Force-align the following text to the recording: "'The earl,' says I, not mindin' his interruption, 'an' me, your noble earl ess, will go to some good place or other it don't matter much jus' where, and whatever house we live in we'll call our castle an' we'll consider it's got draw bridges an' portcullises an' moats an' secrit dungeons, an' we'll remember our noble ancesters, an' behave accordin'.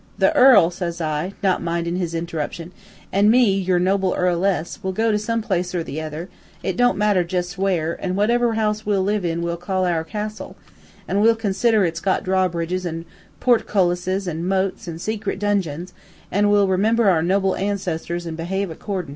"'The 0.17 0.35
earl,' 0.35 0.71
says 0.71 0.99
I, 0.99 1.33
not 1.43 1.61
mindin' 1.61 1.95
his 1.95 2.15
interruption, 2.15 2.71
'an' 3.13 3.29
me, 3.29 3.53
your 3.53 3.77
noble 3.77 4.15
earl 4.17 4.43
ess, 4.45 4.79
will 4.81 4.93
go 4.93 5.11
to 5.11 5.19
some 5.19 5.41
good 5.41 5.47
place 5.47 5.75
or 5.75 5.81
other 5.81 6.27
it 6.63 6.75
don't 6.75 6.97
matter 6.97 7.19
much 7.19 7.29
jus' 7.29 7.55
where, 7.55 7.93
and 8.03 8.15
whatever 8.15 8.55
house 8.55 8.83
we 8.83 8.97
live 8.97 9.23
in 9.23 9.43
we'll 9.43 9.57
call 9.57 9.85
our 9.85 10.03
castle 10.03 10.55
an' 11.07 11.21
we'll 11.21 11.35
consider 11.35 11.85
it's 11.85 12.01
got 12.01 12.23
draw 12.23 12.47
bridges 12.47 12.83
an' 12.83 13.05
portcullises 13.39 14.27
an' 14.27 14.47
moats 14.47 14.87
an' 14.87 14.97
secrit 14.97 15.37
dungeons, 15.37 15.93
an' 16.31 16.49
we'll 16.49 16.67
remember 16.67 17.07
our 17.07 17.21
noble 17.21 17.55
ancesters, 17.55 18.25
an' 18.25 18.33
behave 18.33 18.71
accordin'. 18.71 19.09